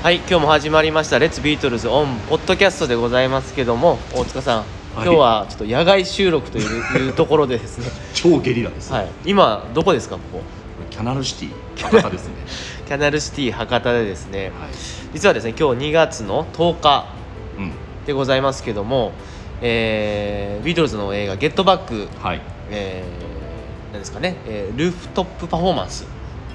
[0.00, 4.64] はい今日も始まりました「レッツビートルズオンポッドキャストでございますけども大塚さん、
[4.94, 7.90] 今日はちょっと野外収録というところでですね。
[8.14, 9.08] 超ゲリラです、はい。
[9.26, 10.42] 今どこですかここ？
[10.88, 12.34] キャナルシティ博多ですね。
[12.86, 14.44] キャナルシティ博多でですね。
[14.44, 14.50] はい。
[15.14, 17.06] 実はですね今日2月の10日
[17.58, 17.72] うん。
[18.06, 19.10] でございますけども、
[19.60, 22.40] えービートルズの映画「ゲットバック」はい。
[22.70, 26.06] えー、なんですかね、えールーフトップパフォーマンス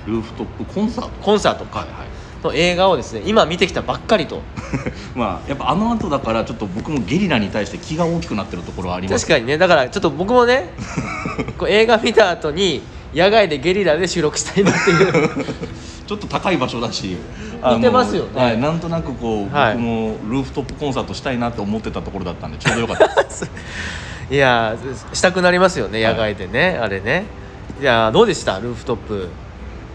[0.07, 1.65] ルーフトップコンサートコンサート。
[1.77, 4.41] はいはいの映画をですね今見てきたばっかりと。
[5.15, 9.25] まあやっぱあの後だからちょっと僕もゲリラに対して気が大きくなってるところはあります。
[9.25, 9.57] 確かにね。
[9.57, 10.69] だからちょっと僕もね
[11.57, 12.81] こう映画見た後に
[13.13, 15.45] 野外でゲリラで収録したいなっていう。
[16.05, 17.17] ちょっと高い場所だし。
[17.75, 18.29] 似てますよね。
[18.41, 19.73] はい、なんとなくこう、はい。
[19.75, 23.23] 僕もルーフトップコンサートしたいなって思ってたところだったんでちょうどよかった。
[23.23, 23.49] です
[24.29, 27.23] いやーしたくなりますよねはい野外でね、あれね。
[27.81, 28.59] いやーどうでした？
[28.59, 29.29] ルーフトップ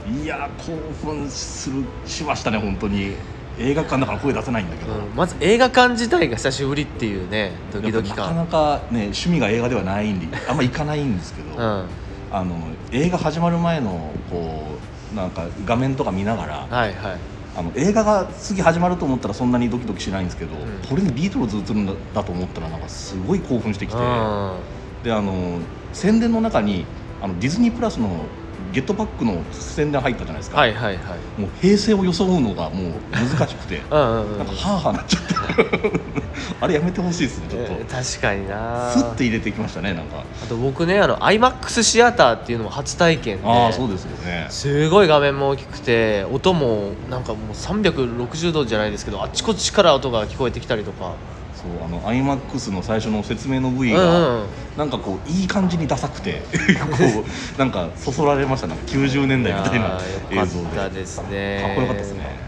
[0.09, 3.15] いやー興奮するしましたね本当に。
[3.61, 11.87] 映画館だから声出せないんだけど、うんまず映画館自体が久しぶりっていうねドキドキ感なかなかね趣味が映画ではないんであんま行かないんですけど、うん。
[12.31, 12.57] あの
[12.93, 14.65] 映画始まる前のこ
[15.13, 17.19] うなんか画面とか見ながらはいはい。
[17.57, 20.59] あの映画が次始まると思ったらそんなにドキドキしないんですけど、ん。
[20.89, 24.57] これにビートルズ映るんだだと思ったらなんかすごい興奮してきて、うん。
[25.03, 25.59] であの
[25.93, 26.85] 宣伝の中に
[27.21, 28.25] あのディズニープラスの
[28.73, 30.97] 「ゲットバック」の宣伝入ったじゃないですか、はいはいはい。
[31.41, 33.83] もう平成を装うのがもう難しくて。
[33.91, 36.01] うんなんかハーハーなっちゃって。
[36.61, 38.91] あれやめてほしいですねちょっと、えー確かにな。
[38.93, 40.25] スッて入れてきましたねなんか。
[40.43, 43.49] あと僕ねあの iMAX シアターっていうのも初体験で。
[43.49, 44.47] ああそうですよね。
[44.51, 51.13] すごい画面も大きくて音もなんかもう360度じゃないですけどあっちこっちから音が聞こえてきたりとか。
[51.59, 54.47] そうあの iMAX の最初の説明の V が、うんうん
[54.79, 56.41] なんかこういい感じにダサくて
[56.89, 57.25] こ
[57.57, 58.69] うなんかそそられました。
[58.69, 59.99] なんか90年代みたいな
[60.31, 60.77] 映像で。
[60.77, 61.63] かったですね。
[61.67, 62.39] かっこよかったですね。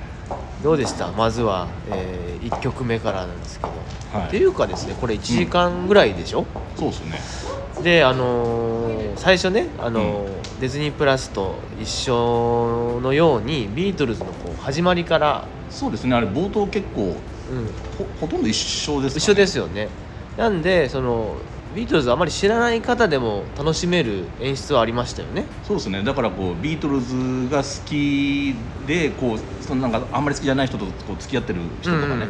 [0.62, 1.08] どうでした？
[1.08, 3.72] まずは、え1曲目からなんですけど、
[4.16, 4.28] はい。
[4.28, 6.46] っていうかですねこれ1時間ぐらいでしょ、
[6.76, 7.82] そうですね。
[7.82, 16.14] であのー最初ね、あのーディズニープラスと一緒のようにビートルズのこう始まりから、そうですね。
[16.14, 17.66] あれ冒頭結構うん、
[17.98, 19.88] ほほとんど一緒ですかね、一緒ですよね。
[20.36, 21.34] なんでその
[21.74, 25.44] ビートルズあまり知らない方でも楽しめる演出はありましたよね。
[25.62, 26.02] そうですね。
[26.02, 27.14] だからこうビートルズ
[27.50, 28.54] が好き
[28.86, 32.26] でこうそのなんかあんまり好きじゃない人とこう付き合ってる人とかね、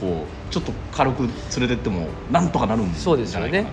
[0.00, 1.30] こうちょっと軽く連
[1.68, 3.66] れてってもなんとかなるんじそうですよね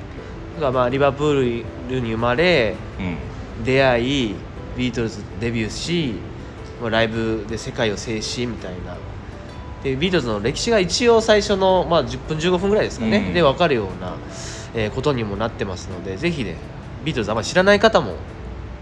[0.56, 3.64] だからまあリバプールに生まれうん。
[3.64, 4.36] 出会い
[4.76, 6.16] ビートルズデビューし
[6.82, 8.98] まあライブで世界を制しみたいな。
[9.84, 13.34] でビートルズの歴史が一応最初の、まあ、10分15分ぐらいですかね、うん。
[13.34, 14.16] で分かるような、
[14.76, 16.56] えーことにもなってますのでぜひね
[17.04, 18.16] ビートルズあんまり知らない方も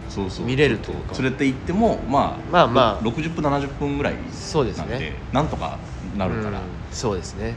[0.09, 0.45] そうそう。
[0.45, 1.13] 見れるというか。
[1.21, 3.03] 連れて行ってもまあまあまあ。
[3.03, 5.77] 60分70分ぐらいそうですなんでねなんとか
[6.17, 7.53] なるから、うんそうですね。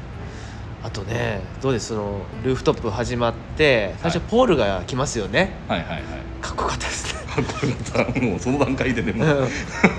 [0.82, 1.88] あとねどうです？
[1.88, 4.30] そのルーフトップ始まって最初はい。
[4.30, 6.02] ポールが来ますよね、はいはいはい。
[6.42, 7.22] かっこよかったですね。
[7.34, 7.72] かっこよ
[8.04, 8.20] かった。
[8.20, 9.48] もうその段階ででも、うん。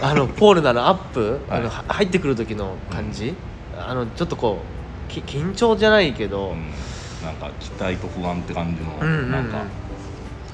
[0.01, 1.59] あのポールのあのアップ、はい。
[1.59, 3.33] あのは入ってくる時の感じ、
[3.77, 4.59] あのちょっとこ
[5.09, 6.71] うき緊張じゃないけど、うん
[7.23, 9.31] なんか期待と不安って感じの、うんうんうん。
[9.31, 9.63] なんか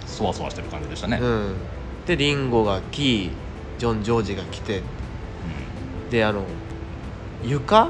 [0.05, 1.55] そわそわしてる感じでしたね、うん。
[2.05, 3.31] でリンゴが来
[3.77, 4.81] ジョン・ジョージが来て。
[6.09, 6.43] であの
[7.43, 7.89] 床？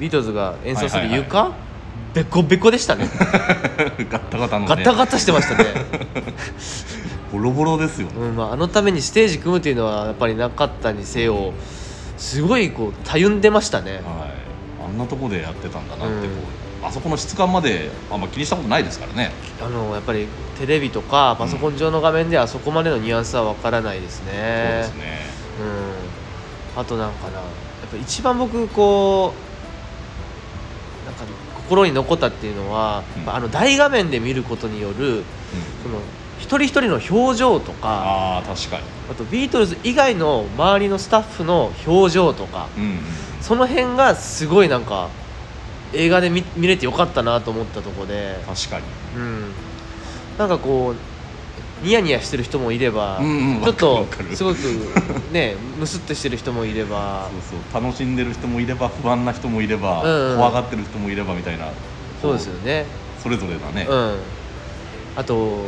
[0.00, 1.26] ビートルズが演奏するはいはいはい。
[1.26, 1.52] 床、
[2.14, 3.04] ベコベコでしたね。
[3.04, 3.06] う
[4.02, 4.68] んガッタガタのね。
[4.68, 5.66] ガタガタしてましたね、
[7.32, 8.08] ボロボロですよ。
[8.08, 11.52] ね、うんまあ、あのためにステージ組むっていうのはやっぱりなかったにせよ
[12.16, 13.92] すごいこうたゆんでましたね。
[13.92, 14.02] はい。
[14.84, 19.32] あんなとこでやってたんだなってこう、うんあそこの質感まであんま気にしたことないですからね。
[19.60, 20.26] あのやっぱり
[20.58, 25.18] テレビとかパソコン上の画面ではそこまでのニュアンスは分からないですそうねですね。
[26.74, 26.80] うん。
[26.80, 27.40] あとなんかなや
[27.86, 29.32] っぱ一番僕こ
[31.02, 31.24] うなんか
[31.56, 33.34] 心に残ったっていうのは、うん。
[33.34, 35.24] あの大画面で見ることによる
[35.82, 36.00] その
[36.38, 38.82] 一人一人の表情とかああ確かに。
[39.10, 42.98] あとビートルズ以外の周りのスタッフの表情とかうんうん。
[43.40, 45.08] その辺がすごいなんか
[45.94, 48.84] 映画で見見れてよかったなと思ったとこで、確かに。
[49.16, 49.52] うん、
[50.38, 50.94] なんかこう
[51.84, 54.58] ニヤニヤしてる人もいれば、うんうんちょっとすごく
[55.32, 57.28] ねムスッとしてる人もいれば。
[57.50, 60.36] そうそう楽しんでる人もいれば不安な人もいれば、うんうん。
[60.36, 61.66] 怖がってる人もいればみたいな
[62.20, 62.86] そうですよね。
[63.22, 64.16] それぞれだね、うん。
[65.16, 65.58] あと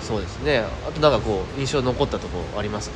[0.00, 0.64] そうですね。
[0.88, 2.90] あとなんかこう印象に残ったとこあります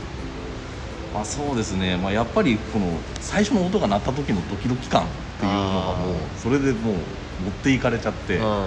[1.15, 2.89] まあ、そうですね、まあ、やっぱりこの
[3.21, 5.07] 最初の音が鳴った時のドキドキ感
[5.37, 6.95] っていうのがもうあそれでもう
[7.43, 8.67] 持っていかれちゃって、うん。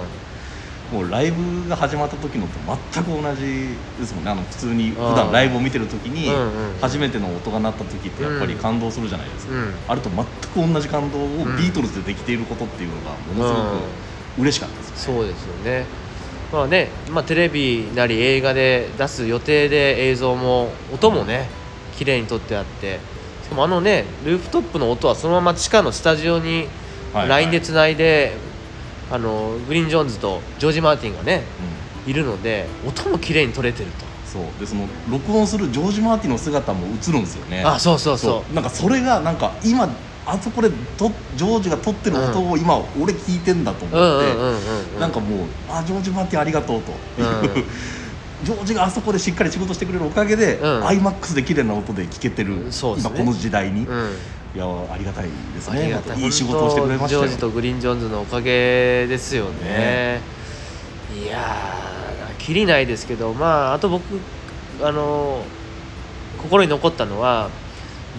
[0.92, 2.58] もうライブが始まった時のと
[2.94, 4.30] 全く同じですもんね。
[4.30, 6.78] あの普通に普段ライブを見てる時にうんうん。
[6.80, 9.74] 初めての音が鳴った時ってやっぱり感動するじゃないですか、うん。
[9.86, 10.24] あれと全
[10.68, 11.56] く同じ感動をん。
[11.56, 15.84] ビートルズでできていることっていうのがものすごく嬉しかったですね、そうですよね。
[16.52, 21.50] まあね、まあ、テレビなり映画で出す予定で映像も音もね
[21.96, 23.00] 綺麗に撮ってあって
[23.48, 26.68] しかもあのねルーフトップの音はそのまま地下のスタジオに
[27.14, 27.44] はいはい。
[27.44, 28.34] LINE でつないで、
[29.10, 31.44] あのグリーン・ジョーンズとジョージ・マーティンがね
[32.04, 32.10] うん。
[32.10, 33.90] いるので音も綺麗に撮れてる
[34.26, 34.42] そう。
[34.60, 37.62] でその録音するジョージ・マーティンの姿も映るんですよね。
[37.62, 38.54] とあそうそうそう。
[38.54, 39.88] なんかそれがなんか今
[40.26, 40.68] あそこで
[40.98, 47.64] とジョージが撮ってる音を今俺聞いてんだと思って、なんかもう「あジョージ・マーティンありがとう」と、うん
[48.44, 50.84] ジョージがあそこでしっかり仕事してくれるおかげで、うん。
[50.84, 52.70] iMAX で綺麗な音で聴けてる、ね。
[52.70, 54.10] 今この時代に、うん。
[54.54, 56.20] いやありがたいですありねがたい。
[56.20, 60.20] いい仕事をしてくれましたジョージとグリーン・ジョーンズのおかげですよね。
[61.14, 64.02] いやーきりないですけどまああと僕
[64.82, 65.42] あの
[66.38, 67.50] 心に残ったのは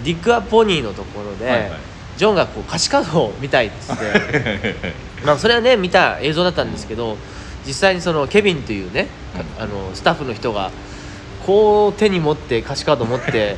[0.04, 1.80] ディッグ・ア・ポニーのところで、はいはい。
[2.18, 4.76] ジョンがこう歌詞カードを見たいっつって。
[5.26, 7.18] まあそれはね見た映像だったんですけど
[7.66, 9.19] 実際にそのケビンというね、うん
[9.60, 10.72] あのスタッフの人が
[11.46, 13.56] こう手に持って歌詞カードを持って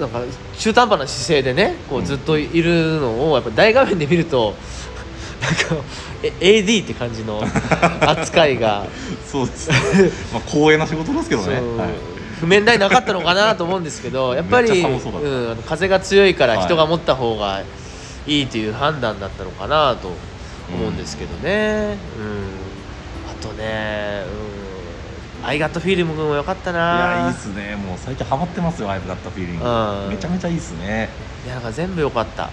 [0.00, 0.22] なんか
[0.58, 2.04] 中途半端な姿勢でねこううん。
[2.04, 4.54] ずっといるのをやっぱ大画面で見ると
[5.40, 5.84] なんか
[6.22, 7.42] え AD って感じの
[8.00, 8.86] 扱いが。
[9.30, 10.10] そうですね。
[10.32, 11.60] まあ光栄な仕事ですけどね、
[12.40, 16.64] 譜面台なかったのかなと思うんですけど やっぱり、うん、風が強いからはい。
[16.64, 17.62] 人が持った方が
[18.26, 20.08] いいという判断だったのかなと
[20.72, 22.58] 思うんですけどね、うん。
[23.30, 24.47] あとね、うん、
[25.44, 26.78] アイガットフィーリングも良かったいな
[27.20, 27.76] やいいっすね。
[27.76, 29.64] もう最近ハマってますよ「アイブ・ガッタ・フィーリング。
[29.64, 31.08] うん」めちゃめちゃいいっすね。
[31.44, 32.50] いやなんか全部良かった。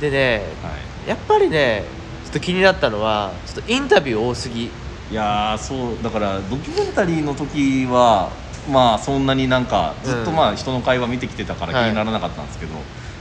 [0.00, 0.70] でねは
[1.06, 1.08] い。
[1.08, 1.84] やっぱりね
[2.24, 4.64] ちょっと気になったのはちょっとインタビュー多すぎ。
[4.64, 4.70] い
[5.14, 8.28] やーそうだからドキュメンタリーの時は
[8.70, 10.36] まあそんなになんかずっとうん。
[10.36, 11.90] まあ人の会話見てきてたから気はい。
[11.90, 12.80] にならなかったんですけど、ま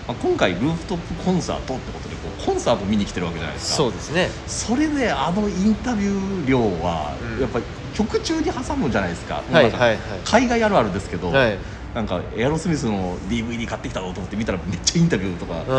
[0.09, 3.77] あ、今回ルーフトップコンサートってことでこうコンサート見に来てるわけじゃないですか。
[3.77, 4.29] そうですね。
[4.47, 7.41] それであのインタビュー量はうん。
[7.41, 10.21] やっぱり曲中に挟むじゃないですか、はいはいはい。
[10.23, 11.59] 海外あるあるですけど、はい。
[11.93, 15.69] なんかエアロスミスの DVD 買ってきたぞと思って見たらめっちゃインタビューとか、うん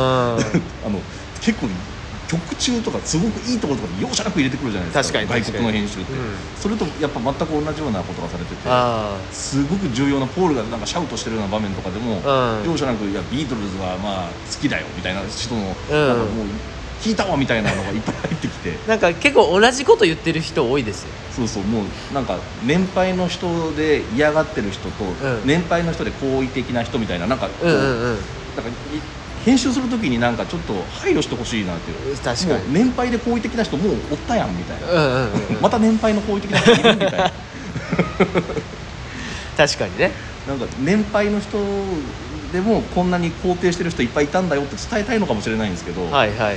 [0.83, 1.05] あの
[1.41, 1.69] 結構
[2.27, 5.19] 曲中とかすごくいいところとかに容赦なく入れてくるじゃないですか。
[5.19, 6.37] 確かに外国の編集って、うん。
[6.55, 12.65] それとやっぱ全く同じようなことがされててあすごく重要なポールがなんかシャウトしてるような場面とかでも、うん。
[12.65, 16.09] 容赦なく「いやビートルズはまあ好きだよ」みたいな人の、うん。
[16.09, 16.49] なんかもう
[17.01, 18.75] 聞いたわみたいなのがいっぱい入ってきて。
[18.87, 21.09] あ なんか結構同じこと言ってる人多いですよ。
[21.35, 25.17] そうそうもうなんか年配の人で嫌がってる人と、ん。
[25.45, 28.19] 年配の人で好意的な人みたいななんかこう、うんうんうん。
[28.57, 29.01] なんかい
[29.45, 32.17] 編集するときになんかちょっと配慮してほしいなっていう。
[32.19, 32.75] 確かに。
[32.75, 35.63] 年配で好意的な人もうおったやんみたいな、うんうんうんうん。
[35.63, 37.33] また年配の好意的な人いるみたいな。
[39.57, 40.13] 確かにね。
[40.47, 41.59] なんか年配の人
[42.53, 46.57] でもこんなに肯定してる人いっぱいいたんだよって伝えたいのかもしれないんですけど、はいはいはい。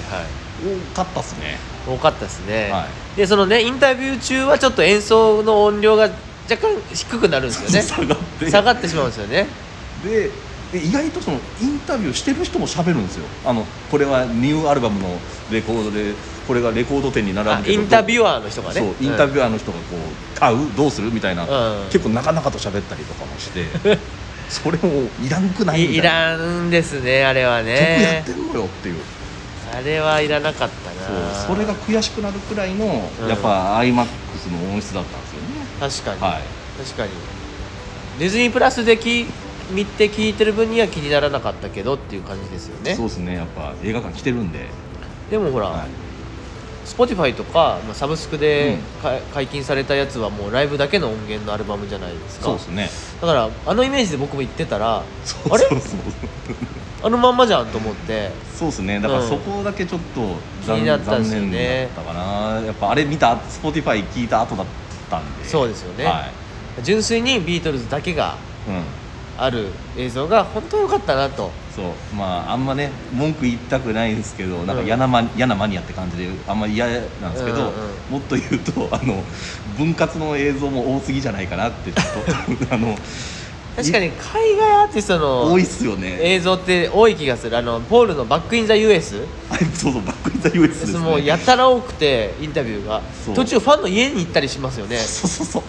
[0.94, 1.58] 多かったっすね。
[1.88, 2.88] 多かったですね、は
[3.18, 6.04] でそのねインタビュー中はちょっと演奏の音量が
[6.50, 7.82] 若干低くなるんですよね。
[7.84, 8.50] 下がって。
[8.50, 9.48] 下がってしまうんですよね。
[10.04, 10.30] で
[10.72, 13.26] で意外とそのインタビューしてる人も喋るんですよ。
[13.46, 15.20] あのこれはニューアルバムの
[15.52, 16.14] レコードで
[16.48, 18.80] これがレコード店に並あぶけどインタビュアーの人がね。
[18.80, 21.86] そうインタビュュアーの人がこう買うどうするみたいな、うん。
[21.90, 23.66] 結構なかなかと喋ったりとかもして
[24.50, 26.04] それもいらんくないみたいいな。
[26.04, 28.96] いらんですねあれは曲やねってんのよっていう。
[29.76, 31.40] あれはいらなかったな。
[31.44, 32.86] そうそれが悔しくなるくらいの、
[33.22, 33.28] うん。
[33.28, 33.94] やっぱ iMAX
[34.52, 35.66] の音質だったんですよね。
[35.80, 36.44] 確かに、はい。
[36.84, 37.12] 確かに。
[38.20, 39.26] ディズニープラスでき
[39.72, 42.96] 見て聞いてる分には気にならなかったけどっていう感じですよね。
[42.96, 43.36] そうですね。
[43.36, 44.68] やっぱ映画館来てるんで、
[45.32, 46.03] でもほら、はい
[46.86, 49.02] Spotify とか、まあ、サブスクでうん。
[49.02, 52.46] か、解禁されたやつはもうライブだけの音源のアルバムじゃないですか。
[52.46, 52.90] そうですね。
[53.22, 56.00] だからあのイメージで僕も言ってたらあれそうそうそう。
[57.04, 58.32] あのまんまじゃんと思って。
[58.54, 59.00] そうですね。
[59.00, 59.30] だからうん。
[59.30, 60.36] そこだけちょっと
[60.66, 64.66] 気になったんですよね残念だったかなやっぱあれ見た Spotify 聞いた後だっ
[65.10, 65.46] たんで。
[65.46, 66.06] そうですよね。
[66.06, 66.30] は
[66.82, 68.36] 純粋にビートルズだけが
[68.68, 69.03] いうん
[69.38, 71.52] ある映像が本当良かったなと。
[71.76, 72.16] そう。
[72.16, 76.92] まああんまね文句言いたくないんですけどなんかうん嫌な,、マ嫌なマニアって感じであんまり嫌な
[77.30, 77.74] んですけど、うんうん
[78.12, 79.24] もっと言うとあの
[79.78, 82.02] 分割の映像も多すぎじゃないかなってちょ
[82.56, 82.96] っと あの
[83.76, 86.20] 確かに海外アーティストの多いっすよね。
[86.22, 87.58] 映像って多い気がする。
[87.58, 89.16] あのポールの「Back in the US
[89.50, 91.00] はいそうそうバックインザ US ですね。
[91.00, 93.02] もうやたら多くてインタビューが。
[93.34, 94.98] 途中ファンの家に行ったりしますよね。
[94.98, 95.64] そうそうそう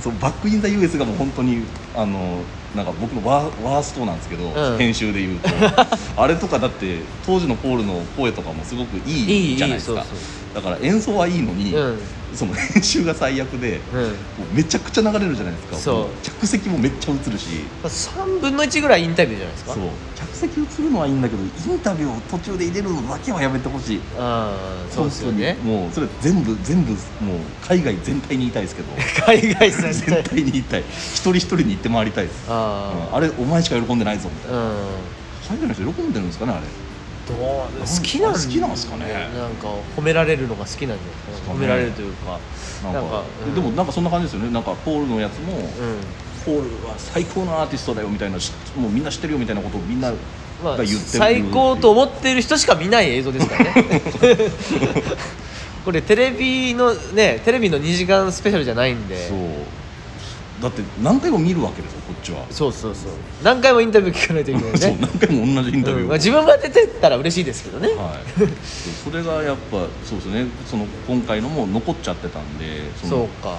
[0.00, 4.78] そうバックインザ US がもう本当にあのなんか僕のワーワーストなんですけど、うん。
[4.78, 5.48] 編集で言うと。
[6.16, 10.06] あれとかだって当時のポールの声とかもすごくいいじゃないですか。
[10.54, 12.00] だから演奏はいいのに、うん
[12.34, 14.00] その編集が最悪でうん。
[14.02, 14.12] もう
[14.54, 15.76] めちゃくちゃ流れるじゃないですか。
[15.76, 15.94] そう。
[15.94, 17.64] も着席もめっちゃ映るし。
[17.82, 19.74] 3分の1ぐらいインタビューじゃないですか。
[19.74, 19.84] そう。
[20.16, 24.00] 着席映るのはいいんだけどインタビューを途中で入れるのだけはやめてほしい。
[24.18, 24.54] あ
[24.88, 25.56] あそうですよね。
[25.62, 26.98] もうそれ全部全部もう
[27.66, 28.88] 海外全体に言いたいですけど。
[29.26, 30.80] 海外全全体体に言いたい。
[30.80, 32.44] 一人一人に言って回りたいです。
[32.48, 33.16] あうん。
[33.16, 34.58] あれお前しか喜んでないぞみたいな。
[34.58, 34.76] あうん。
[35.50, 36.62] 海外の人喜んでるんですかねあれ
[37.30, 39.04] どう好きなん好きなんすかね。
[39.36, 41.52] なんか褒められるのが好きなんじゃないですか。
[41.52, 41.58] ね。
[41.58, 42.38] 褒められるというか。
[42.82, 43.54] なんかうん。
[43.54, 44.50] でもなんかそんな感じですよね。
[44.50, 45.64] なんかポールのやつも、うん。
[46.44, 50.10] ポールは最高のアーティストだよみたいなしもうみんな知ってるよみたいなことをみんな
[50.64, 51.00] まあが言ってる。
[51.00, 54.00] 最高と思ってる人しか見ない映像ですからね。
[55.84, 59.28] これテレビのねテレビの2時間スペシャルじゃないんで。
[59.28, 59.38] そう
[60.60, 63.12] だって何回も見るわけですよこっちは、そうそうそう。
[63.42, 66.08] 何回もインタビュー聞かないといけない そうね何回も同じインタビューを、うん。
[66.08, 68.48] まあ、自分が出てったら嬉しいですけどね、はい、
[69.04, 70.46] それがやっぱそうですね。
[70.70, 73.56] その今回のも残っちゃってたんでそうか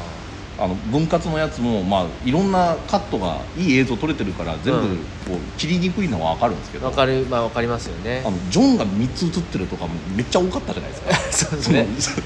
[0.61, 4.97] あの分割のやつも、まあ、いろんなカットがいい映像撮れてるから全部うん。
[5.21, 8.23] こう切りにくいのは分かるんですけど、わかるまあわかりますよね。
[8.25, 10.97] あのジョンが3つ映ってるとかもめっちゃ多かったじゃないで
[11.31, 11.49] すか。
[11.49, 11.87] そうですね。
[11.99, 12.17] その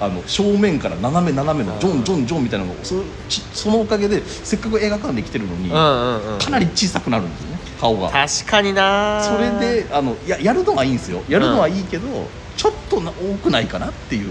[0.00, 8.08] あの正面から斜め斜めのジョンジョンジョンみたいなのがそちそのおかげでせっかく映画館で来てるのに、うんうんうんかなり小さくなるんですよね顔が。
[8.10, 11.22] 確かになそれであのややるのはいいんですよ。
[11.28, 14.30] やるのはいいけど、ちょっとな多くないかなっていう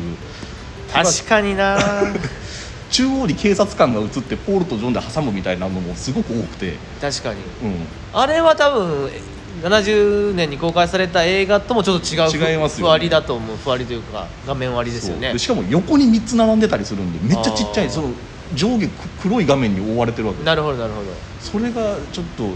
[0.91, 1.77] 確かにな
[2.89, 7.39] 中央に警察官が映ってポールとジョンで挟むみたいなのもすごく多くて、確かに。
[7.63, 7.75] うん、
[8.13, 9.09] あれは多分
[9.63, 12.83] 70年に公開された映画ともちょっと違う違いますよね。
[12.83, 13.57] ふわりだと思う。
[13.57, 15.37] ふわりというか画面割りですよね。
[15.37, 17.89] しかも横に3つ並んでたりするんでめっちゃちっちゃい。
[17.89, 18.09] その
[18.55, 21.11] 上下く黒い画面に覆われてるわけなるほどなるほど。
[21.39, 22.49] それがちょっと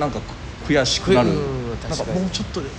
[0.00, 0.20] なんか
[0.66, 1.28] く悔しくなる。
[1.28, 2.70] んなんかもうちょっとなん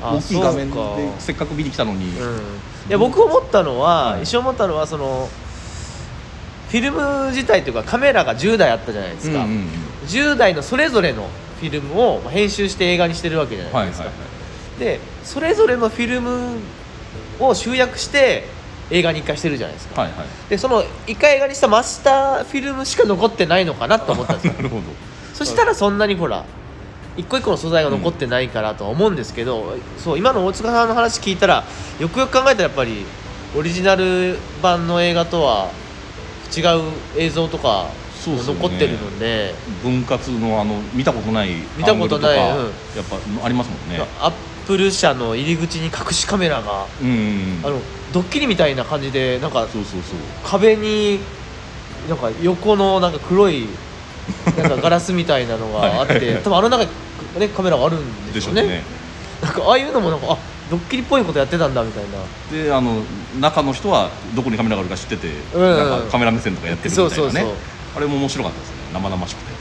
[0.00, 2.40] あか大きい画面でせっかく見に来たのに、うん、い
[2.88, 4.22] や僕思ったのは、はい。
[4.22, 5.28] 一生思ったのはその
[6.74, 9.66] フィルム自体というかカメラが10台あったじゃないですか、うんうんうん。
[10.08, 11.28] 10台のそれぞれの
[11.60, 14.26] フィルムを編集して映画にしてるわけじゃないですか、はいはいは
[14.76, 14.80] い。
[14.80, 16.56] でそれぞれのフィルム
[17.38, 18.48] を集約して
[18.90, 20.26] 映画に1回してるじゃないですか、はいはい。
[20.50, 24.54] でその1回映画にしたマスターフィルムしか残ってないのかなと思ったんですよ。
[24.58, 24.82] なるほど。
[25.32, 26.44] そしたらそんなにほら
[27.16, 31.62] 一個一個の素材が残ってないからとは思うんですけど、そう今の大塚さんの話聞いたら
[32.00, 33.06] よくよく考えたらやっぱり
[33.56, 35.68] オリジナル版の映画とは
[36.60, 36.82] 違う
[37.16, 37.88] 映像とか
[38.24, 38.60] そうですよね。
[38.62, 39.54] 残ってるので。
[39.82, 42.72] 分割のあの見たことない見たことないアングルうん。
[42.72, 44.04] とかやっぱありますもんね。
[44.20, 44.32] アッ
[44.66, 47.60] プル社の入り口に隠しカメラがうんうんうん。
[47.64, 47.80] あの
[48.12, 50.18] ドッキリみたいな感じでなんかそうそうそう。
[50.44, 51.18] 壁に
[52.08, 53.66] なんか横のなんか黒い
[54.56, 56.20] なんかガラスみたいなのがあっ はい。
[56.20, 56.90] て多分あの中に、
[57.38, 58.62] ね、カメラがあるんでしょうね。
[58.62, 58.82] でしょうね。
[59.42, 60.38] なんかああいうのもなんかあ
[60.74, 62.64] ドッキリっぽいことやってたんだみたいな。
[62.64, 63.02] であの
[63.40, 65.62] 中の人はどこにカメラがあるか知ってて、うん。
[65.62, 67.16] うんなんかカメラ目線とかやってるみたいなね。
[67.16, 67.52] そうそうそう。
[67.96, 68.76] あれも面白かったですね。
[68.92, 69.54] 生々しくて。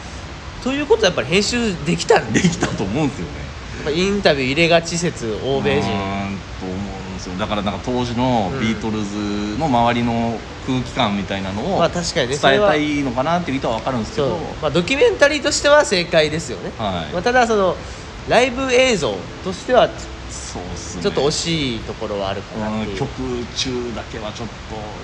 [0.63, 3.31] ということはやっぱり編集できたんでですきたと思うんですよね。
[3.77, 5.91] やっぱインタビュー入れがち説欧米人。
[5.91, 7.35] うーんと思うんですよ。
[7.37, 12.35] だからなんか当時のうんビートルズの周りの空気感みたいなのをまあ確かにね。
[12.35, 17.13] それは伝えたいのかなっていう意図は分かるんですけそうど、まあ、ドキュメンタリーとしては正解ですよね、はい。
[17.13, 17.75] まあ、ただその
[18.29, 19.89] ライブ映像としては
[20.33, 21.03] そうっすね。
[21.03, 22.91] ちょっと惜しいところはあるかなっていう。
[22.91, 23.09] うん曲
[23.55, 24.47] 中だけはちょっ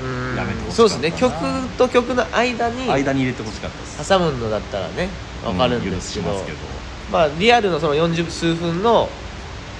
[0.01, 0.35] うん。
[0.35, 0.73] とやめてほしかったな。
[0.73, 1.11] そうですね。
[1.11, 1.33] 曲
[1.77, 4.09] と曲の間に間に入れてほしかったです。
[4.09, 5.09] 挟むのだったらね
[5.43, 6.57] 分かるんですけど,、うんますけど。
[7.11, 9.09] まあリアルのその40数分の、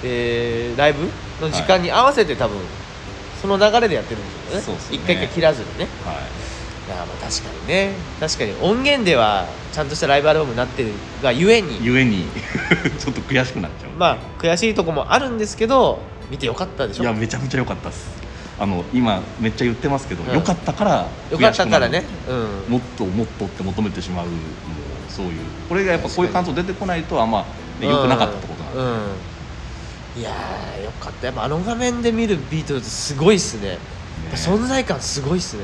[0.04, 1.08] えーライブ
[1.42, 2.58] の時間に合わせて多分
[3.42, 4.62] その流れでやってるんですよね。
[4.66, 4.98] そうっすね。
[4.98, 5.88] 一回一回切らずにね。
[6.06, 6.49] はいい
[6.90, 7.94] やまあ確かにね。
[8.20, 10.90] 確かに音源ではちゃんとしたライブアルバムになってる
[11.22, 11.80] がゆえに。
[11.84, 12.26] ゆえに。
[13.00, 13.92] ちょっと悔しくなっちゃう。
[13.98, 17.04] まあ悔しいとこもあるんですけど見てよかったでしょ。
[17.04, 18.08] いやめちゃめちゃ良かったです。
[18.60, 20.34] あの今めっちゃ言ってますけど、うん。
[20.34, 22.04] 良かったからよかったからね。
[22.28, 22.74] うん。
[22.74, 24.26] もっともっとって求めてしまう
[25.10, 25.32] そういう。
[25.70, 27.46] これがやっぱこういう感想出てこないとあんま、
[27.80, 29.00] ね、良くなかったってことなんで、うん、うん
[30.18, 31.28] いやーよかった。
[31.28, 33.70] やっぱあの画面で見るビートルズすごいっすね。
[33.72, 33.78] ね。
[34.34, 35.64] 存在感すごいっすね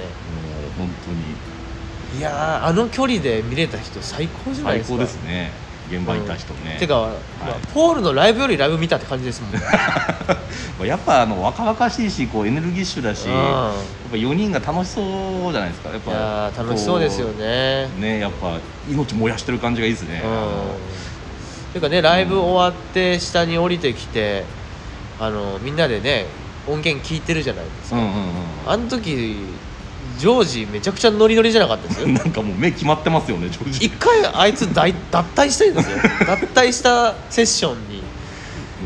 [0.77, 2.19] 本当に。
[2.19, 4.97] いやーあの距離で見れた人最高じゃないですか。
[4.97, 5.65] 最高ですね。
[5.89, 9.59] 現場にいた人ね、てか、まあポールのライブよりライブ見たって感じですもんね。
[10.79, 13.33] まあやっぱあの若々しいしこうエネルギッシュだし、うん。
[13.33, 13.73] やっ
[14.09, 15.89] ぱ4人が楽しそうじゃないですか。
[15.89, 17.87] やっいぱやー楽しそうですよね。
[17.99, 18.57] ねやっぱ
[18.89, 21.71] 命燃やしてる感じがいいですね、うん。
[21.73, 24.43] ていうかねライブ終わって下に降りてきて
[25.19, 26.25] あのみんなでね
[26.67, 28.11] 音源聞いてるじゃないですか、うんうん。
[28.65, 29.37] あの時
[30.17, 32.07] ジョージめちゃくちゃノリノリじゃなかったですよ。
[32.07, 35.97] う んなんかもう目決まってますよね正直一回あいつ脱脱退したいんですよ。
[36.25, 38.03] 脱退したセッションに。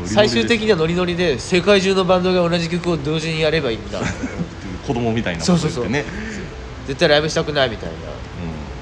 [0.06, 4.00] 最終的にはノリノリで世界中のバンドが同じ曲を同時にやればいいんだ。
[4.86, 6.04] 子供みたいなこと言ってね。
[6.08, 6.40] そう
[6.88, 7.94] 絶対ライブしたくないみたいな。
[7.94, 7.98] こ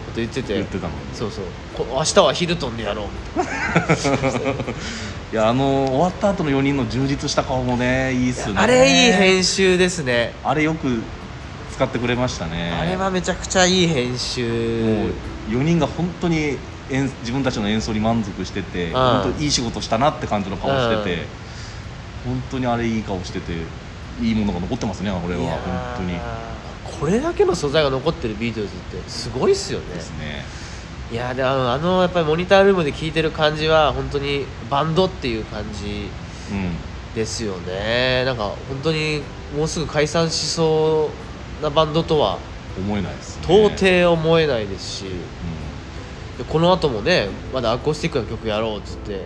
[0.08, 0.14] うん。
[0.14, 0.54] と言ってて。
[0.54, 1.44] 言ってたのそうそう。
[1.74, 3.04] こ明日はヒルトンでやろ
[3.36, 3.40] う。
[3.40, 4.54] みたい
[5.30, 8.54] いやあの終わった後の4人の充実した顔もねいいっすね。
[8.54, 10.32] なあれいい編集ですね。
[10.42, 11.02] あれよく
[11.78, 12.72] 使ってくれましたね。
[12.72, 15.12] あれはめちゃくちゃいい編も集
[15.48, 16.58] う4人が本当に
[16.90, 21.26] 演自分たちの演奏に満足してて、本当いい仕事したなって感じの顔してて、
[22.24, 23.52] 本当にあれいい顔してて
[24.20, 25.44] いいものが残ってますねこれはー。
[25.44, 26.18] 本当に。
[26.98, 29.94] これだけの素材が残ってるビートルズってすごいっすよね。
[29.94, 30.44] ですね。
[31.12, 36.08] いやであのあのやっぱりモニタールームで聴いてる感じは本当にバンドっていう感じ
[36.50, 36.74] うん。
[37.14, 38.24] ですよね。
[38.24, 39.22] なんか本当に
[39.56, 41.27] もうすぐ解散しそう
[41.62, 42.38] なバンドとは
[42.78, 43.42] 思えないですね。
[43.42, 49.24] 到底思えないですし、うでこの後もねまだアコースティックな曲やろうっつって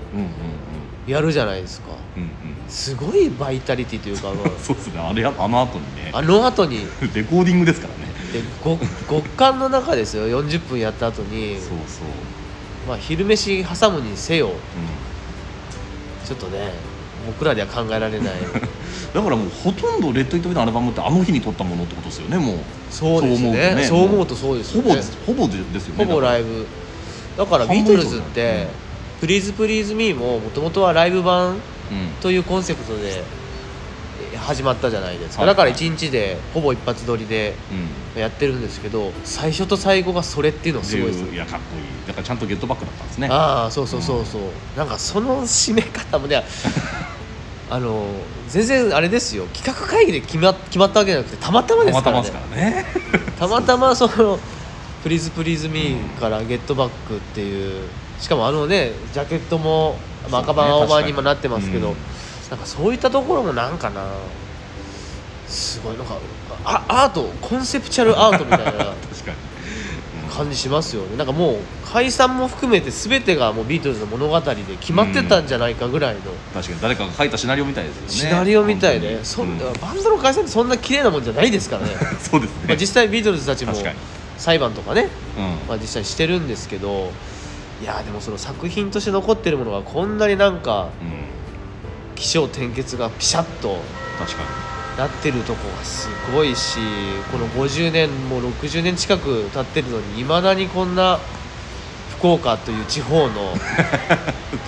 [1.06, 1.88] やるじゃないですか。
[2.16, 2.30] うんうん。
[2.68, 5.00] すごいバイタリティというか、ま あそうですね。
[5.00, 6.10] あれやあの後にね。
[6.12, 6.86] あの後に。
[7.14, 8.12] レコーディングですからね。
[8.32, 8.78] でご
[9.10, 10.26] 極寒の中ですよ。
[10.42, 11.56] 40分やった後に。
[11.56, 14.48] そうそう、まあ、昼飯挟むにせよ。
[14.48, 14.50] う
[16.26, 16.72] ちょっとね
[17.26, 18.20] 僕らでは考えられない。
[18.20, 18.22] ん、
[19.14, 22.56] だからもうほとんど「Let It Be」のアルバムってあの日に撮ったものってことですよねもう。
[22.90, 23.84] そうですね。
[23.88, 24.88] そう思うとそうですよね。
[25.26, 26.04] ほぼほぼですよね。
[26.04, 26.48] ほぼライブ。
[26.48, 26.66] ブ
[27.36, 31.58] だからビートルズって「Please Please Me ももともとはライブ版うん。
[32.20, 33.24] というコンセプトでえ
[34.42, 38.02] 始まったじゃないですか、はいだから1日でほぼ一発撮りでうん。
[38.20, 41.24] やってるんですけど最初と最後がそれっていうのがすごいです。
[41.24, 42.06] いやかっこいい。
[42.06, 43.28] だからちゃんと Get Back だったんですね。
[43.30, 44.42] ああそうそうそうそう、
[44.76, 46.42] なんかその締め方もね
[47.70, 48.06] あの
[48.48, 49.46] 全然あれですよ。
[49.46, 52.28] 企画会議で決ま決まったわけじゃなくてたまたまですからね。
[52.28, 52.86] たまですからね。
[53.38, 54.38] たまたまその
[55.02, 57.84] 「プリーズプリーズミーから「ゲットバック」っていう
[58.20, 59.96] しかもあのねジャケットも、
[60.30, 61.96] まあ、赤版青版にもなってますけど、うん
[62.52, 64.04] なんかそういったところもなんかな。
[65.48, 66.18] すごいなんか
[66.64, 68.92] あアートコンセプチュアルアートみたいな
[70.30, 71.16] 感じしますよね。
[71.16, 71.56] なんかもう
[71.90, 76.20] 解散も含めて全てがもうビートルズの物語で決まってたんじゃないかぐらいの
[76.52, 78.08] 確かに誰かが書いたシナリオみたいですよね。
[78.08, 79.58] シナリオみたいで、うん。
[79.58, 81.92] バンドの解散ってそんな綺麗なもんじゃないですからね。
[82.20, 82.56] そうですね。
[82.68, 83.72] まあ実際ビートルズたちも
[84.36, 85.44] 裁判とかね、うん。
[85.68, 87.10] まあ、実際してるんですけど
[87.80, 91.41] いやでもその作品として残ってるものがこんなになんかうん
[92.22, 93.78] 起承転結がピシャッと
[94.16, 94.44] 確か
[94.96, 96.78] なってるとこがすごいし
[97.32, 101.18] この50年もう60年近く経ってるのにいまだにこんな
[102.18, 103.60] 福岡という地方のに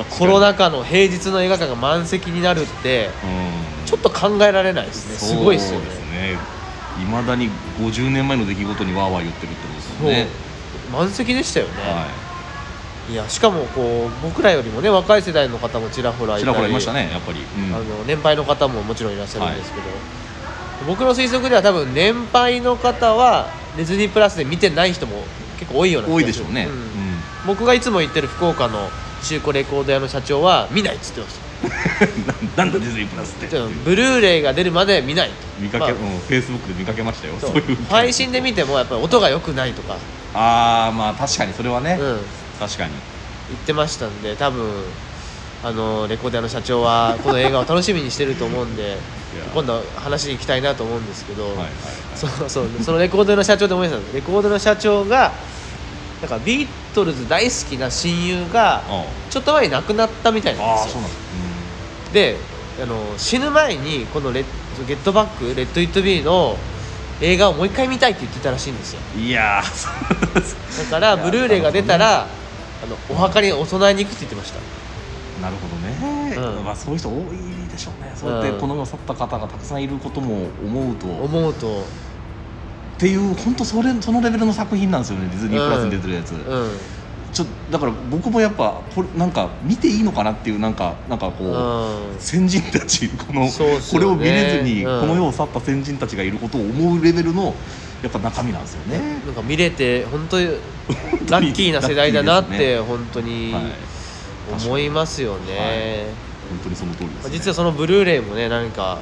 [0.19, 3.87] コロナ禍の平日の映画館が満席になるってうん。
[3.87, 5.17] ちょっと考えられないですね。
[5.17, 5.87] すごいですよね。
[5.87, 6.39] そうですね。
[7.01, 10.27] いまだに50年前の出来事にわーわー言ってるってことですよね。
[10.91, 12.24] 満席でしたよね、、はい
[13.13, 17.75] やしかもこう僕らよりもね若い世代の方もちらほらいちらほらいましたねやっぱり、うん。
[17.75, 19.85] あの年配の方ももちろんいらっしゃるんですけど、
[20.87, 25.25] 僕の推測では多分年配の方はディズニープラスで見てない人も
[25.59, 26.69] 結構多いような多いでしょうね、ん。
[26.69, 26.75] うん。
[27.47, 28.89] 僕がいつも行ってる福岡の
[29.23, 31.45] 中古レコード屋の社長は見ないっつってました。
[32.57, 33.59] なんだディズニープラスって。
[33.85, 35.35] ブルーレイが出るまで見ないと。
[35.59, 35.91] 見かけ、まあ。
[35.91, 37.35] うんフェイスブックで見かけましたよ。
[37.41, 39.97] そそうういう配信で見てもやっぱり音が良くないとか、
[40.35, 42.21] ああまあ確かにそれはね、うん、
[42.59, 42.93] 確かに。
[43.49, 44.71] 言ってましたんで多分
[45.63, 48.97] あのレコード屋の社長はこの映画を楽しみにしてると思うんで
[49.53, 51.73] 今度話に行きたいなと思うんですけど、はいはいはい。
[52.15, 55.33] そうそうそのレコード屋の社長で思い出したレコードの社長が
[56.21, 61.03] なんかビートルズ大好きな親友があちょっと前に亡くなったみたいなんですよ。
[62.13, 62.37] で
[62.83, 66.57] あの死ぬ前にこのレッ「Get Back Let It Be」の
[67.21, 69.01] 映画をもう一回見たいって言ってたらしいんですよ。
[69.17, 69.63] うん、いや
[70.81, 72.27] だからブルーレイが出たら
[72.83, 74.61] あのお墓にお供えに行くって言ってました。
[75.41, 76.65] なるほどね、うん。
[76.65, 78.13] まあ、そういう人多いでしょうね。
[78.15, 78.61] そうやってうん。
[78.61, 81.85] この世を去った方がたくさんいることも思うと、っ思うと。
[82.99, 85.27] ていう本当それそのレベルの作品なんですよね。
[85.29, 86.39] ディズニープラスに出てるやつ、うん。
[87.33, 92.19] ちょだから僕もやっぱこれなんか見ていいのかなっていうなんかなんかこう、うん。
[92.21, 93.53] 先人たちこの、ね。
[93.91, 95.01] これを見れずに、うん。
[95.01, 97.55] この世を去った先人たちがいることを思うレベルの
[98.05, 98.99] やっぱ中身なんですよね。
[99.25, 100.47] なんか見れて本当に
[101.31, 103.65] ラッキーな世代だなって本当にはい、
[104.67, 107.31] 思いますよね、はい本当にその通りです、ね。
[107.33, 108.99] 実はそのブルーレイもね何か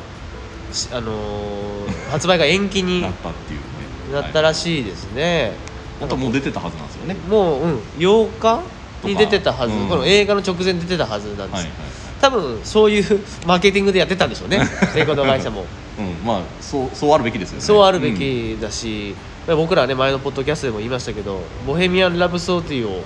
[0.72, 1.12] しあのー
[2.12, 3.64] 発売が延期になったっていうね。
[4.12, 5.52] なったらしいですね、
[5.98, 7.16] 本当はもう出てたはずなんですよね。
[7.28, 8.60] もう、うん、8日
[9.08, 9.88] に出てたはず、うん。
[9.88, 11.72] この映画の直前に出てたはずなんです、はいはい
[12.22, 14.60] 多分そういう マーケティングでやってたんでしょうね。
[14.94, 15.58] レコード会社も。
[15.58, 15.68] はい。
[15.98, 17.62] うん、まあそうそうあるべきですよね。
[17.62, 19.14] そうあるべきだし、
[19.46, 23.02] 僕らね前のポッドキャストでも言いましたけど「ボヘミアン・ラブソーティー」を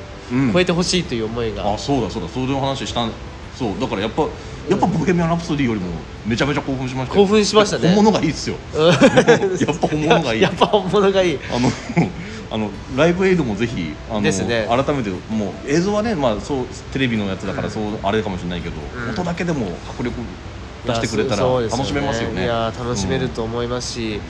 [0.53, 2.29] 超えてほしいという思いが、あそうだそうだ。
[2.29, 3.12] そういう話したん
[3.57, 4.22] そうだからやっぱ
[4.68, 5.87] やっぱ「ボヘミアン・ラプソディ」よりも
[6.27, 7.22] めちゃめちゃ興奮しましたよ。
[7.22, 7.94] 興奮しましたね。
[7.94, 8.57] 本物がいいっすよ。
[8.75, 8.87] うん。
[8.90, 10.42] やっぱ本物がいい。
[10.42, 11.38] やっぱ本物がいい。
[11.51, 11.70] あの
[12.49, 14.66] あのライブエイドもぜひあの、ですね。
[14.68, 18.75] 改めてもう映像はね、まあ、そうテレビのやつだからそうあれかもしれないけど、
[19.07, 19.11] うん。
[19.11, 20.56] 音だけでも迫力出
[20.94, 22.44] してくれたら楽しめますよね。
[22.44, 24.20] いや楽しめると思いますし、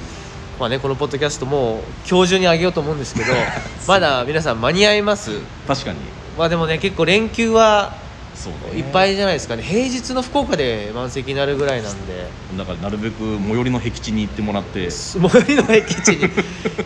[0.58, 3.32] まあねこのポッドキャストも今日中に上げようと思うんですけど
[3.86, 5.30] まだ皆さん間に合います？
[5.30, 5.98] うん確かに。
[6.38, 7.94] まあでもね結構連休は
[8.34, 8.78] そうね。
[8.78, 9.62] いっぱいじゃないですかね。
[9.62, 12.26] 平日の福岡で満席になるぐらいなんで。
[12.56, 14.90] だからなるべく最寄りの僻地に行ってもらって。
[14.90, 16.30] 最寄りの駅地に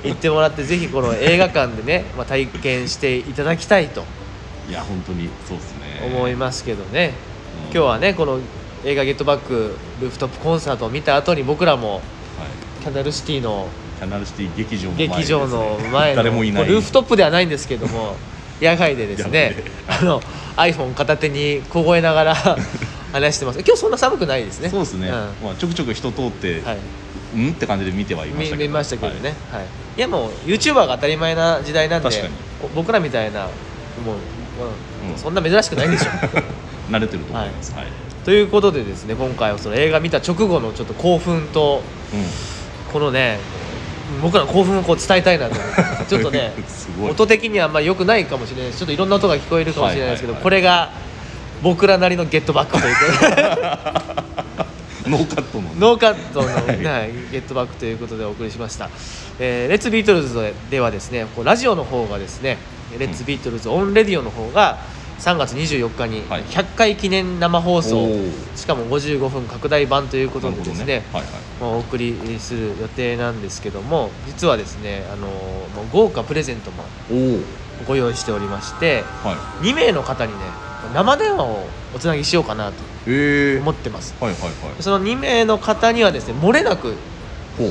[0.05, 4.05] 行ってもらってぜひこの映画館でね、まあ、体験していただきたいと。
[4.69, 6.03] いや本当にそうですね。
[6.07, 7.15] 思いますけどね、
[7.71, 7.77] うん。
[7.77, 8.39] 今日はねこの
[8.85, 12.03] 映画「ゲットバック」ルーフトップコンサートを見た後に僕らもはい。
[12.83, 16.65] キャナルシティのキャナルシティ劇場の前劇場の前の誰もいない。
[16.65, 18.17] こうルーフトップではないんですけども
[18.61, 19.57] 野外でですね
[19.89, 20.23] 野あの
[20.57, 22.35] iPhone 片手に凍えながら
[23.13, 23.59] 話してます。
[23.61, 24.69] 今日そんな寒くないですね。
[24.69, 25.13] そうですね、ん。
[25.13, 26.79] まあ、ちょくちょく人通って、はい。
[27.35, 28.63] うんって感じで見てはいましたけど。
[28.63, 29.65] 見見ましたけどね、はい。
[29.97, 32.35] い、やもう YouTuber が当たり前な時代なんで確かに。
[32.63, 33.51] こ僕らみたいなもう、
[35.05, 35.13] うん。
[35.13, 35.19] うん。
[35.19, 36.05] そんな珍しくないんでしょ。
[36.91, 37.73] 慣れてると思います。
[37.75, 37.87] はい、
[38.25, 42.51] ということでですね今回はその映画見た直後のちょっと興奮とうん。
[42.93, 43.39] このね
[44.21, 46.53] 僕らの興奮をこう伝えたいなと思ってちょっとね
[47.09, 50.91] 音的にはあんまり良くないかもしれないしちょっといろんな音が聞こえるかもしれないですけど、これが
[51.63, 53.43] 僕らなりの Get Back ということで
[55.09, 55.75] ノーカットのね。
[55.79, 57.11] ノーカットの、はいはい。
[57.31, 58.91] Get Back ということでお送りしました、
[59.39, 62.59] えーレッツビートルズではですねこうラジオの方がですね
[62.99, 64.79] レッツビートルズオンレディオの方が
[65.21, 66.43] 3月24日にはい。
[66.45, 68.33] 100回記念生放送、おー。
[68.57, 70.87] しかも55分拡大版ということでですね。
[70.87, 71.33] なるほどはいはい。
[71.61, 75.29] まあお送りする予定なんですけども実はですねあの
[75.93, 76.85] 豪華プレゼントも
[77.87, 80.39] ご用意しておりましては2名の方にね
[80.95, 84.15] 生電話をおつなぎしようかなと思ってます。
[84.21, 84.53] はいはいはい。
[84.83, 86.95] その2名の方にはですね漏れなく
[87.59, 87.69] ほう。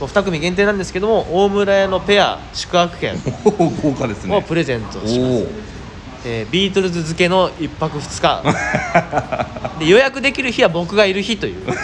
[0.00, 4.36] もう2組限定なんですけども大村屋のペア宿泊券おお豪華ですね。
[4.36, 5.77] をプレゼントします、お
[6.28, 9.78] えービートルズ漬けの1泊2日。
[9.78, 11.54] で予約できる日は僕がいる日という。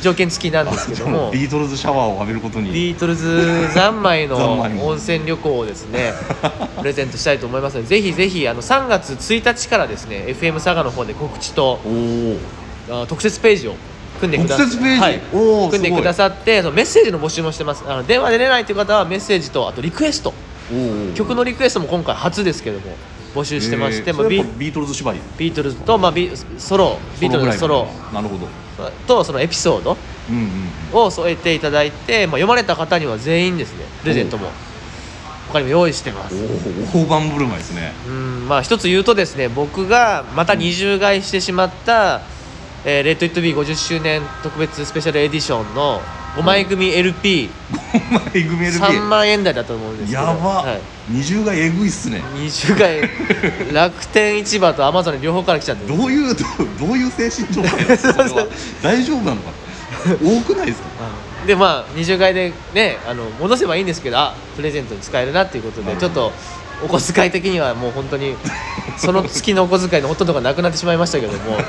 [0.00, 1.30] 条件付きなんですけども。
[1.32, 2.72] ビートルズシャワーを浴びることに。
[2.72, 6.12] ビートルズ三昧の温泉旅行をですね
[6.78, 11.80] プレゼントしたいと思いますのでぜひぜひあの3月1日からですね FM 佐賀の方で告知と
[13.08, 13.74] 特設ページを
[14.20, 15.00] 組んでくだ特設ページ？
[15.00, 15.20] はい、
[15.70, 17.84] 組んでくださってそのメッセージの募集もしてます。
[17.86, 20.32] あの電話で出ないという方はメッセージとあとリクエスト
[21.14, 22.96] 曲のリクエストも今回初ですけども
[23.34, 27.86] 募集してまして、まあ、ビートルズ縛りビートルズと、まあ、ビソロビートルズのソロ。
[28.12, 28.48] なるほど。
[29.06, 29.96] とそのエピソード。
[30.30, 34.48] うんうんを添えていただいて、まあ、読まれた方には全員ですねプレゼントも。
[35.48, 36.34] 他にも用意してます。
[36.94, 37.92] 大盤振る舞いですね。
[38.06, 42.22] うんまあ一つ言うとですね僕がまた二重買いしてしまった
[42.84, 46.00] 「えー、レッド・イット・ビー50周年特別スペシャルエディション」の
[46.38, 47.48] 5枚組 LP3
[48.34, 50.22] えぐめる万円台だと思うんですけど。
[50.22, 52.22] やば、はい、二重がえぐいっすね。
[52.34, 53.02] 二重買い。
[53.72, 56.34] 楽天市場とアマゾンに両方から来ちゃってどういう
[56.78, 58.24] どういう精神状態なんですか。
[58.82, 59.50] 大丈夫なのか。
[60.22, 60.88] 多くないですか？
[61.42, 66.32] うんでまあ二重買いでねあの戻せばいいんですけどあプレゼントに使えるなっていうことでちょっと
[66.84, 68.34] お小遣い的にはもう本当に
[68.98, 71.54] その月のお小遣いのほとんどがなくなってしまいましたけども。
[71.56, 71.64] はい。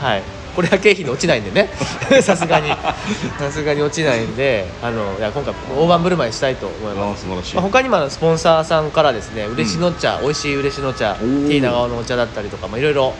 [0.00, 0.22] はい
[0.54, 1.68] これは経費で落ちないんでね。
[2.22, 2.68] さすがに。
[3.38, 7.26] さすがに落ちないんであのいや今回大盤振る舞いしたいと思います。
[7.30, 11.48] あ素しい、まあ、他にもスポンサーさんからですね嬉野茶、美味しい嬉野茶テおー。
[11.48, 13.12] ィー長尾のお茶だったりとか、まあ、いろいろ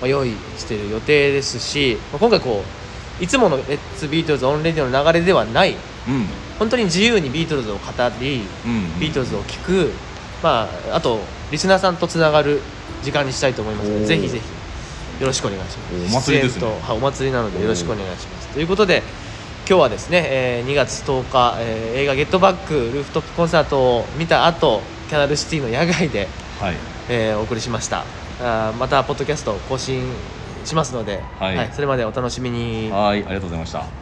[0.00, 2.62] まあ用意している予定ですし、まあ、今回こ
[3.20, 5.76] ういつものレッツビートルズオンレディオの流れではない
[6.08, 6.26] うん。
[6.58, 7.80] 本当に自由にビートルズを語
[8.20, 9.90] りうんビートルズを聞く、
[10.42, 12.60] まあ、あとリスナーさんとつながる
[13.02, 14.42] 時間にしたいと思いますのでぜひぜひ
[15.22, 16.16] よろしくお願いします。
[16.16, 16.66] お祭りですね。
[16.66, 18.48] はいお祭りなのでよろしくお願いします。
[18.48, 19.02] ということで
[19.68, 26.26] 今日はですね、えー2月10日、えー映画「ゲットバック」ルーフトップコンサートを見た後キャナルシティの野外で、
[26.60, 26.74] はい。
[27.08, 28.04] えーお送りしました。
[28.40, 30.02] あーまたポッドキャスト更新
[30.64, 32.90] しますので、はいそれまでお楽しみに。
[32.90, 34.01] はいありがとうございました